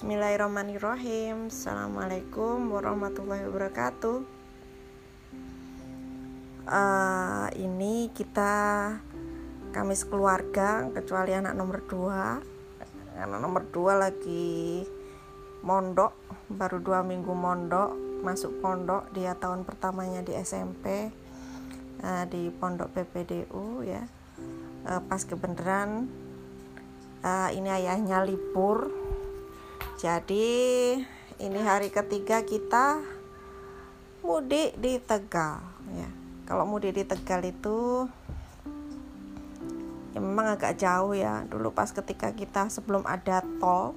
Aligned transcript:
Bismillahirrahmanirrahim. 0.00 1.52
Assalamualaikum 1.52 2.72
warahmatullahi 2.72 3.44
wabarakatuh. 3.44 4.24
Uh, 6.64 7.44
Ini 7.52 8.08
kita 8.16 8.96
Kamis 9.76 10.08
keluarga 10.08 10.88
Kecuali 10.88 11.36
anak 11.36 11.52
nomor 11.52 11.84
2 11.84 13.20
Anak 13.20 13.40
nomor 13.44 13.68
2 13.68 14.00
lagi 14.00 14.88
Mondok 15.68 16.16
Baru 16.48 16.80
dua 16.80 17.04
minggu 17.04 17.36
mondok 17.36 17.92
Masuk 18.24 18.56
pondok 18.64 19.12
Dia 19.12 19.36
tahun 19.36 19.68
pertamanya 19.68 20.24
di 20.24 20.32
SMP 20.32 21.12
uh, 22.00 22.24
Di 22.24 22.48
pondok 22.56 22.88
PPDU 22.96 23.84
ya. 23.84 24.08
Uh, 24.88 25.04
Pas 25.04 25.20
kebenaran 25.28 26.08
uh, 27.20 27.52
Ini 27.52 27.68
ayahnya 27.84 28.24
libur 28.24 29.10
jadi 30.00 30.96
ini 31.36 31.60
hari 31.60 31.92
ketiga 31.92 32.40
kita 32.40 33.04
mudik 34.24 34.72
di 34.80 34.96
Tegal 34.96 35.60
ya. 35.92 36.08
Kalau 36.48 36.64
mudik 36.64 36.96
di 36.96 37.04
Tegal 37.04 37.44
itu 37.44 38.08
ya 40.16 40.24
memang 40.24 40.56
agak 40.56 40.80
jauh 40.80 41.12
ya. 41.12 41.44
Dulu 41.44 41.76
pas 41.76 41.92
ketika 41.92 42.32
kita 42.32 42.72
sebelum 42.72 43.04
ada 43.04 43.44
tol 43.60 43.92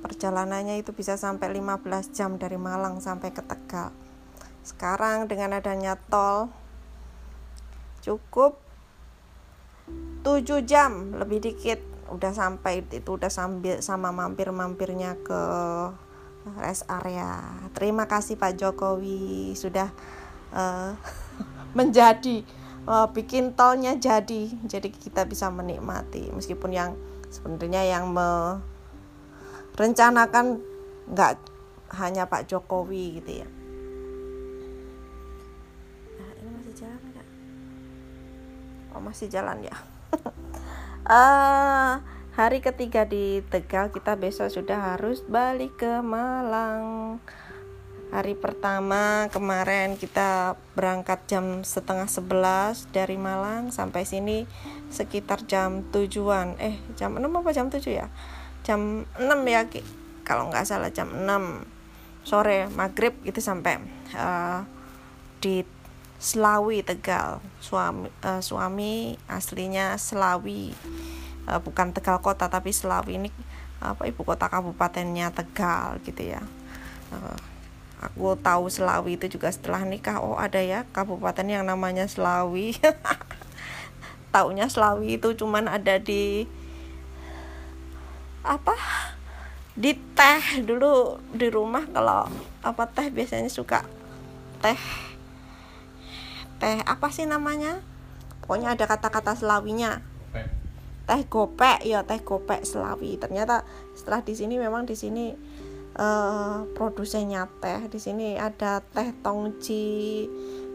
perjalanannya 0.00 0.80
itu 0.80 0.96
bisa 0.96 1.20
sampai 1.20 1.52
15 1.52 1.84
jam 2.16 2.40
dari 2.40 2.56
Malang 2.56 3.04
sampai 3.04 3.28
ke 3.28 3.44
Tegal. 3.44 3.92
Sekarang 4.64 5.28
dengan 5.28 5.52
adanya 5.60 6.00
tol 6.08 6.48
cukup 8.00 8.56
7 10.24 10.64
jam 10.64 11.12
lebih 11.12 11.44
dikit 11.44 11.93
udah 12.12 12.32
sampai 12.36 12.84
itu 12.92 13.16
udah 13.16 13.32
sambil 13.32 13.80
sama 13.80 14.12
mampir-mampirnya 14.12 15.16
ke 15.24 15.42
rest 16.60 16.84
area. 16.88 17.40
Terima 17.72 18.04
kasih 18.04 18.36
Pak 18.36 18.60
Jokowi 18.60 19.56
sudah 19.56 19.88
uh, 20.52 20.92
menjadi 21.78 22.44
uh, 22.84 23.08
bikin 23.08 23.56
tolnya 23.56 23.96
jadi. 23.96 24.52
Jadi 24.68 24.88
kita 24.92 25.24
bisa 25.24 25.48
menikmati 25.48 26.28
meskipun 26.32 26.70
yang 26.72 26.92
sebenarnya 27.32 27.82
yang 27.88 28.12
merencanakan 29.74 30.60
nggak 31.08 31.40
hanya 31.96 32.28
Pak 32.28 32.44
Jokowi 32.48 33.20
gitu 33.22 33.44
ya. 33.44 33.48
Nah, 36.20 36.30
ini 36.40 36.50
masih 36.52 36.74
jalan 36.76 37.00
nggak? 37.00 37.26
Oh 38.94 39.02
masih 39.02 39.28
jalan 39.32 39.64
ya. 39.64 39.93
Uh, 41.08 42.00
hari 42.38 42.58
ketiga 42.62 43.06
di 43.06 43.42
Tegal 43.46 43.90
kita 43.94 44.18
besok 44.18 44.50
sudah 44.50 44.94
harus 44.94 45.22
balik 45.26 45.78
ke 45.78 46.00
Malang. 46.02 47.18
Hari 48.14 48.38
pertama 48.38 49.26
kemarin 49.34 49.98
kita 49.98 50.54
berangkat 50.78 51.26
jam 51.26 51.66
setengah 51.66 52.06
sebelas 52.06 52.86
dari 52.94 53.18
Malang 53.18 53.74
sampai 53.74 54.06
sini 54.06 54.46
sekitar 54.94 55.42
jam 55.50 55.82
tujuan. 55.90 56.54
Eh 56.62 56.78
jam 56.94 57.18
6 57.18 57.26
apa 57.26 57.50
jam 57.50 57.66
7 57.66 57.82
ya? 57.90 58.06
Jam 58.62 59.02
6 59.18 59.26
ya 59.50 59.66
kalau 60.22 60.48
nggak 60.48 60.62
salah 60.62 60.94
jam 60.94 61.10
6 61.10 61.26
sore 62.24 62.72
maghrib 62.72 63.12
itu 63.28 63.38
sampai 63.38 63.82
uh, 64.16 64.64
di 65.44 65.60
Selawi 66.18 66.80
Tegal. 66.80 67.42
Suami 67.60 68.08
uh, 68.24 68.40
suami 68.40 69.18
aslinya 69.28 69.98
Selawi. 70.00 70.72
Uh, 71.44 71.60
bukan 71.60 71.92
Tegal 71.92 72.20
kota 72.24 72.48
tapi 72.48 72.72
Selawi 72.72 73.20
ini 73.20 73.30
apa 73.84 74.08
ibu 74.08 74.24
kota 74.24 74.48
kabupatennya 74.48 75.28
Tegal 75.34 76.00
gitu 76.06 76.22
ya. 76.24 76.40
Uh, 77.12 77.38
aku 78.00 78.36
tahu 78.40 78.72
Selawi 78.72 79.20
itu 79.20 79.26
juga 79.36 79.52
setelah 79.52 79.84
nikah. 79.84 80.20
Oh 80.20 80.40
ada 80.40 80.60
ya 80.60 80.88
kabupaten 80.92 81.44
yang 81.44 81.64
namanya 81.66 82.08
Selawi. 82.08 82.76
Taunya 84.34 84.66
Selawi 84.66 85.20
itu 85.20 85.36
cuman 85.36 85.70
ada 85.70 86.00
di 86.00 86.48
apa 88.44 88.76
di 89.74 89.96
teh 90.16 90.64
dulu 90.64 91.20
di 91.32 91.48
rumah. 91.52 91.84
Kalau 91.90 92.28
apa 92.64 92.84
teh 92.88 93.12
biasanya 93.12 93.52
suka 93.52 93.84
teh 94.64 94.80
teh 96.64 96.80
apa 96.80 97.12
sih 97.12 97.28
namanya? 97.28 97.84
Pokoknya 98.40 98.72
ada 98.72 98.88
kata-kata 98.88 99.36
selawinya. 99.36 100.00
Teh 101.04 101.20
gopek 101.28 101.84
ya 101.84 102.00
teh 102.08 102.24
gopek 102.24 102.64
selawi. 102.64 103.20
Ternyata 103.20 103.68
setelah 103.92 104.24
di 104.24 104.32
sini 104.32 104.56
memang 104.56 104.88
di 104.88 104.96
sini 104.96 105.36
uh, 106.00 106.64
produsennya 106.72 107.44
teh. 107.60 107.92
Di 107.92 108.00
sini 108.00 108.40
ada 108.40 108.80
teh 108.80 109.12
tongji 109.20 110.24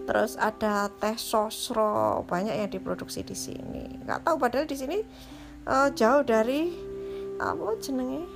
terus 0.05 0.37
ada 0.37 0.93
teh 0.93 1.17
sosro 1.17 2.21
banyak 2.29 2.53
yang 2.53 2.69
diproduksi 2.69 3.25
di 3.25 3.33
sini. 3.33 3.89
Nggak 4.05 4.29
tahu 4.29 4.37
padahal 4.37 4.69
di 4.69 4.77
sini 4.77 5.01
uh, 5.65 5.89
jauh 5.89 6.21
dari 6.21 6.69
apa 7.41 7.73
jenenge 7.81 8.29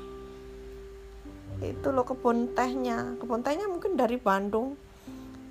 itu 1.61 1.87
loh 1.93 2.01
kebun 2.01 2.57
tehnya. 2.57 3.13
Kebun 3.21 3.45
tehnya 3.45 3.69
mungkin 3.69 3.93
dari 3.93 4.17
Bandung. 4.17 4.73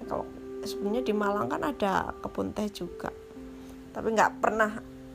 Kalau 0.02 0.41
sebenarnya 0.66 1.02
di 1.02 1.14
Malang 1.14 1.50
kan 1.50 1.62
ada 1.62 2.14
kebun 2.22 2.54
teh 2.54 2.68
juga. 2.70 3.10
Tapi 3.92 4.08
nggak 4.14 4.32
pernah 4.40 4.70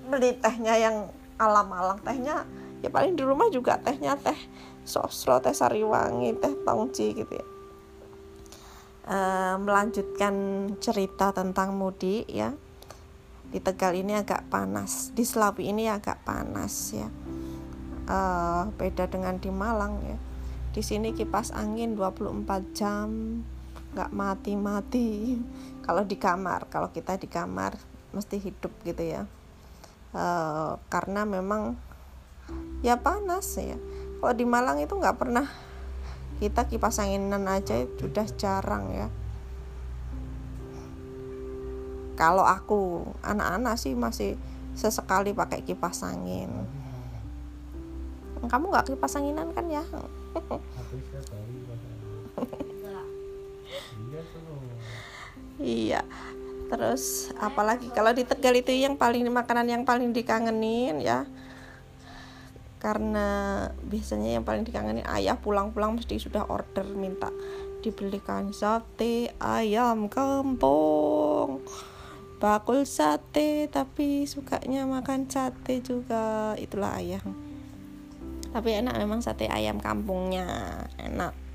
beli 0.07 0.37
tehnya 0.39 0.75
yang 0.79 0.95
alam-alam 1.37 1.99
tehnya 2.01 2.47
ya 2.81 2.89
paling 2.89 3.17
di 3.17 3.23
rumah 3.25 3.49
juga 3.49 3.77
tehnya 3.77 4.17
teh 4.17 4.37
sosro 4.85 5.37
teh 5.41 5.53
sariwangi 5.53 6.37
teh 6.37 6.53
tongji 6.63 7.13
gitu 7.13 7.33
ya. 7.33 7.47
E, 9.07 9.17
melanjutkan 9.59 10.35
cerita 10.79 11.31
tentang 11.31 11.75
mudik 11.75 12.27
ya. 12.27 12.55
Di 13.47 13.63
Tegal 13.63 13.95
ini 13.95 14.11
agak 14.19 14.51
panas. 14.51 15.15
Di 15.15 15.23
Selawi 15.23 15.71
ini 15.71 15.87
agak 15.87 16.27
panas 16.27 16.91
ya. 16.91 17.07
E, 18.03 18.17
beda 18.75 19.07
dengan 19.07 19.39
di 19.39 19.47
Malang 19.47 20.03
ya. 20.03 20.17
Di 20.75 20.83
sini 20.83 21.15
kipas 21.15 21.55
angin 21.55 21.95
24 21.95 22.75
jam 22.75 23.07
nggak 23.97 24.13
mati-mati. 24.13 25.41
Kalau 25.81 26.05
di 26.05 26.21
kamar 26.21 26.69
kalau 26.69 26.93
kita 26.93 27.17
di 27.17 27.25
kamar 27.25 27.73
mesti 28.13 28.37
hidup 28.37 28.69
gitu 28.85 29.01
ya. 29.01 29.25
E, 30.13 30.23
karena 30.85 31.25
memang 31.25 31.73
ya 32.85 33.01
panas 33.01 33.57
ya. 33.57 33.81
Kalau 34.21 34.33
di 34.37 34.45
Malang 34.45 34.77
itu 34.77 34.93
nggak 34.93 35.17
pernah 35.17 35.49
kita 36.37 36.69
kipas 36.69 37.01
anginan 37.01 37.49
aja 37.49 37.89
sudah 37.97 38.29
jarang 38.37 38.93
ya. 38.93 39.09
Kalau 42.13 42.45
aku 42.45 43.01
anak-anak 43.25 43.81
sih 43.81 43.97
masih 43.97 44.37
sesekali 44.77 45.33
pakai 45.33 45.65
kipas 45.65 46.05
angin. 46.05 46.53
Kamu 48.45 48.69
nggak 48.69 48.93
kipas 48.93 49.17
anginan 49.17 49.49
kan 49.57 49.65
ya 49.65 49.81
iya 55.57 56.01
terus 56.67 57.31
apalagi 57.39 57.87
kalau 57.95 58.11
di 58.11 58.27
Tegal 58.27 58.59
itu 58.59 58.75
yang 58.75 58.99
paling 58.99 59.23
makanan 59.31 59.67
yang 59.71 59.83
paling 59.87 60.11
dikangenin 60.11 60.99
ya. 60.99 61.23
Karena 62.77 63.65
biasanya 63.89 64.37
yang 64.37 64.45
paling 64.45 64.61
dikangenin 64.61 65.07
ayah 65.09 65.33
pulang-pulang 65.41 65.97
mesti 65.97 66.21
sudah 66.21 66.45
order 66.45 66.85
minta 66.93 67.33
dibelikan 67.81 68.53
sate 68.53 69.33
ayam 69.41 70.05
kampung. 70.11 71.65
Bakul 72.37 72.85
sate 72.85 73.65
tapi 73.73 74.29
sukanya 74.29 74.85
makan 74.85 75.25
sate 75.25 75.81
juga. 75.81 76.53
Itulah 76.59 77.01
ayah 77.01 77.23
tapi 78.53 78.77
enak 78.77 78.93
memang 78.99 79.25
sate 79.25 79.49
ayam 79.49 79.81
kampungnya. 79.81 80.45
Enak 81.01 81.46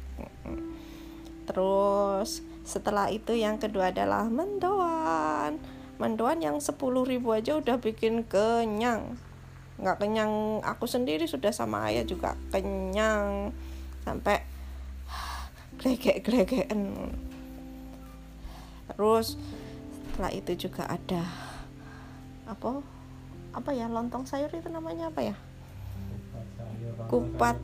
terus 1.49 2.45
setelah 2.63 3.11
itu 3.11 3.35
yang 3.35 3.59
kedua 3.59 3.91
adalah 3.91 4.27
mendoan. 4.31 5.59
Mendoan 5.99 6.39
yang 6.43 6.57
10 6.59 6.79
ribu 7.07 7.35
aja 7.35 7.59
udah 7.59 7.79
bikin 7.79 8.27
kenyang. 8.27 9.19
Nggak 9.79 9.99
kenyang 9.99 10.63
aku 10.63 10.87
sendiri 10.87 11.27
sudah 11.27 11.51
sama 11.51 11.91
ayah 11.91 12.07
juga 12.07 12.39
kenyang. 12.55 13.51
Sampai 14.07 14.43
glegek 15.79 16.23
glegekan 16.23 17.11
terus 18.93 19.41
setelah 20.13 20.29
itu 20.37 20.69
juga 20.69 20.85
ada 20.85 21.25
apa 22.45 22.85
apa 23.57 23.71
ya 23.73 23.89
lontong 23.89 24.29
sayur 24.29 24.53
itu 24.53 24.69
namanya 24.69 25.09
apa 25.09 25.33
ya? 25.33 25.37
Kupat. 27.09 27.57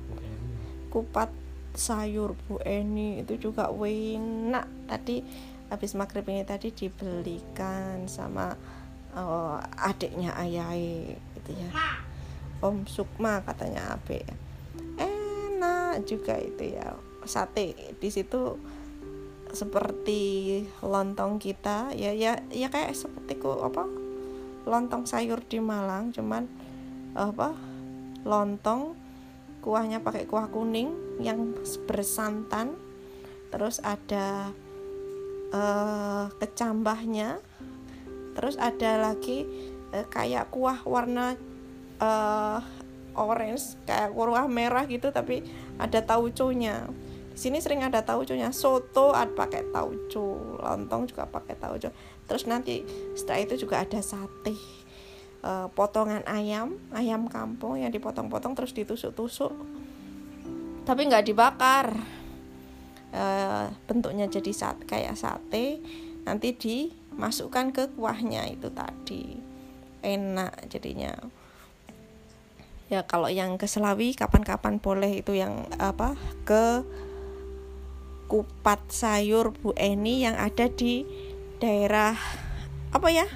Kupat 0.88 1.28
sayur 1.74 2.36
Bu 2.46 2.60
Eni 2.64 3.24
itu 3.24 3.50
juga 3.50 3.68
enak. 3.72 4.66
Tadi 4.88 5.24
habis 5.68 5.92
maghrib 5.92 6.24
ini 6.28 6.44
tadi 6.48 6.72
dibelikan 6.72 8.08
sama 8.08 8.56
uh, 9.12 9.60
adiknya 9.76 10.32
ayah 10.40 10.72
gitu 11.36 11.50
ya. 11.52 11.70
Om 12.58 12.88
Sukma 12.90 13.44
katanya 13.46 13.94
Abe 13.94 14.26
enak 15.58 16.06
juga 16.06 16.38
itu 16.38 16.78
ya. 16.78 16.94
Sate 17.26 17.74
di 17.98 18.08
situ 18.08 18.56
seperti 19.50 20.62
lontong 20.80 21.42
kita. 21.42 21.90
Ya 21.98 22.14
ya 22.14 22.38
ya 22.54 22.70
kayak 22.70 22.94
seperti 22.94 23.42
ku 23.42 23.58
apa 23.58 23.84
lontong 24.64 25.04
sayur 25.04 25.42
di 25.42 25.58
Malang. 25.58 26.14
Cuman 26.14 26.46
apa 27.18 27.52
lontong 28.22 28.94
kuahnya 29.60 30.00
pakai 30.02 30.24
kuah 30.24 30.48
kuning 30.48 31.18
yang 31.22 31.54
bersantan. 31.86 32.78
Terus 33.48 33.80
ada 33.80 34.52
uh, 35.52 36.26
kecambahnya. 36.36 37.40
Terus 38.38 38.54
ada 38.60 39.10
lagi 39.10 39.44
uh, 39.92 40.06
kayak 40.06 40.52
kuah 40.54 40.80
warna 40.86 41.34
uh, 41.98 42.60
orange 43.18 43.74
kayak 43.82 44.14
kuah 44.14 44.46
merah 44.46 44.86
gitu 44.86 45.10
tapi 45.10 45.42
ada 45.80 45.98
tauconya. 46.04 46.86
Di 47.34 47.38
sini 47.38 47.58
sering 47.62 47.82
ada 47.82 48.02
tauconya. 48.02 48.50
Soto 48.54 49.14
ada 49.14 49.30
pakai 49.30 49.70
tauco 49.74 50.58
lontong 50.58 51.10
juga 51.10 51.26
pakai 51.26 51.54
tauco. 51.58 51.90
Terus 52.26 52.44
nanti 52.46 52.82
setelah 53.14 53.40
itu 53.42 53.54
juga 53.66 53.82
ada 53.82 53.98
sate 54.02 54.87
e, 55.42 55.52
potongan 55.72 56.24
ayam 56.26 56.76
ayam 56.94 57.26
kampung 57.30 57.78
yang 57.78 57.92
dipotong-potong 57.92 58.54
terus 58.58 58.74
ditusuk-tusuk. 58.74 59.54
Tapi 60.84 61.00
nggak 61.08 61.26
dibakar. 61.26 61.94
E, 63.08 63.24
bentuknya 63.88 64.28
jadi 64.28 64.52
sate 64.52 64.84
kayak 64.84 65.16
sate 65.16 65.80
nanti 66.28 66.52
dimasukkan 66.52 67.72
ke 67.72 67.84
kuahnya 67.96 68.48
itu 68.52 68.68
tadi. 68.72 69.38
Enak 70.04 70.70
jadinya. 70.70 71.12
Ya 72.88 73.04
kalau 73.04 73.28
yang 73.28 73.60
ke 73.60 73.68
Selawi 73.68 74.16
kapan-kapan 74.16 74.80
boleh 74.80 75.20
itu 75.20 75.36
yang 75.36 75.68
apa 75.76 76.16
ke 76.48 76.80
kupat 78.28 78.80
sayur 78.88 79.52
Bu 79.56 79.76
Eni 79.76 80.24
yang 80.24 80.36
ada 80.36 80.68
di 80.72 81.04
daerah 81.60 82.16
apa 82.92 83.08
ya 83.12 83.28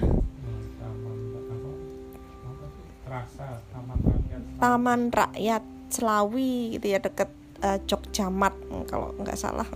Taman 4.59 5.01
Rakyat. 5.11 5.63
Selawi 5.93 6.73
gitu 6.73 6.89
ya 6.89 6.97
deket 6.97 7.29
uh, 7.61 7.77
Jogjamat 7.85 8.53
kalau 8.89 9.13
nggak 9.21 9.37
salah. 9.37 9.69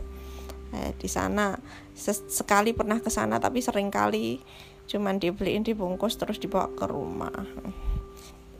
Eh, 0.74 0.92
di 0.98 1.06
sana. 1.06 1.56
Sekali 1.95 2.74
pernah 2.74 2.98
ke 2.98 3.13
sana 3.13 3.38
tapi 3.38 3.62
sering 3.62 3.94
kali 3.94 4.42
cuman 4.88 5.19
dibeliin 5.19 5.68
dibungkus 5.68 6.15
terus 6.18 6.42
dibawa 6.42 6.74
ke 6.74 6.86
rumah. 6.89 7.38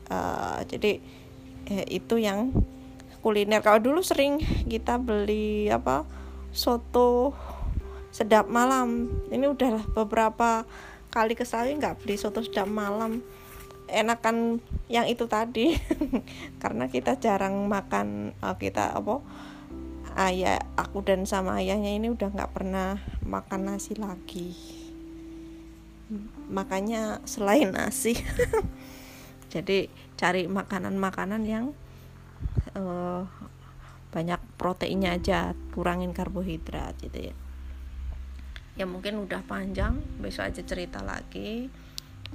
Uh, 0.08 0.60
jadi 0.70 1.02
eh, 1.66 1.84
itu 1.90 2.22
yang 2.22 2.54
kuliner. 3.20 3.60
Kalau 3.60 3.82
dulu 3.82 4.00
sering 4.06 4.38
kita 4.70 5.02
beli 5.02 5.66
apa 5.68 6.06
soto 6.54 7.34
sedap 8.14 8.46
malam. 8.46 9.10
Ini 9.34 9.50
udah 9.50 9.92
beberapa 9.98 10.62
kali 11.10 11.34
ke 11.34 11.42
saya 11.42 11.74
nggak 11.74 12.06
beli 12.06 12.14
soto 12.14 12.38
sedap 12.44 12.70
malam 12.70 13.24
enakan 13.88 14.60
yang 14.88 15.08
itu 15.08 15.24
tadi. 15.28 15.76
Karena 16.62 16.88
kita 16.88 17.16
jarang 17.18 17.68
makan 17.68 18.36
uh, 18.40 18.56
kita 18.56 18.94
apa 18.96 19.20
ayah 20.18 20.58
aku 20.74 21.04
dan 21.06 21.22
sama 21.28 21.62
ayahnya 21.62 21.94
ini 21.94 22.10
udah 22.10 22.34
nggak 22.34 22.52
pernah 22.52 22.98
makan 23.22 23.74
nasi 23.74 23.94
lagi. 23.94 24.56
Makanya 26.48 27.20
selain 27.28 27.68
nasi 27.70 28.16
jadi 29.52 29.92
cari 30.16 30.48
makanan-makanan 30.48 31.42
yang 31.44 31.76
uh, 32.74 33.28
banyak 34.08 34.40
proteinnya 34.56 35.14
aja 35.20 35.52
kurangin 35.76 36.16
karbohidrat 36.16 36.96
gitu 36.98 37.30
ya. 37.30 37.36
Ya 38.74 38.86
mungkin 38.88 39.20
udah 39.20 39.44
panjang 39.44 40.00
besok 40.18 40.48
aja 40.50 40.62
cerita 40.64 41.04
lagi. 41.04 41.68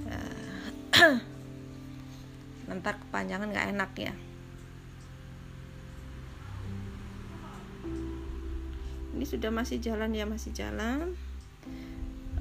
Uh, 0.06 1.18
nanti 2.64 2.90
kepanjangan 2.90 3.48
nggak 3.50 3.68
enak 3.76 3.90
ya. 3.96 4.14
Ini 9.14 9.24
sudah 9.24 9.50
masih 9.54 9.78
jalan 9.78 10.10
ya 10.10 10.26
masih 10.26 10.50
jalan. 10.50 11.14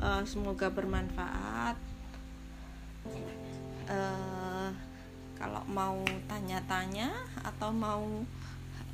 Uh, 0.01 0.25
semoga 0.25 0.73
bermanfaat. 0.73 1.77
Uh, 3.87 4.71
kalau 5.37 5.61
mau 5.69 6.01
tanya-tanya 6.25 7.11
atau 7.43 7.69
mau 7.75 8.23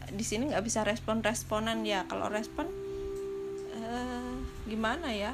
di 0.09 0.25
sini 0.25 0.49
nggak 0.49 0.65
bisa 0.65 0.83
respon-responan 0.83 1.87
ya. 1.87 2.03
Kalau 2.09 2.27
respon 2.27 2.67
uh, 3.79 4.35
gimana 4.69 5.09
ya 5.09 5.33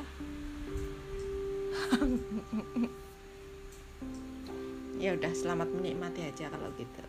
ya 4.99 5.15
udah 5.15 5.31
selamat 5.35 5.71
menikmati 5.75 6.23
aja 6.23 6.47
kalau 6.47 6.71
gitu 6.79 7.03